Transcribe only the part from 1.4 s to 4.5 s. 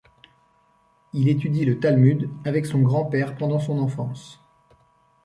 le Talmud avec son grand-père pendant son enfance.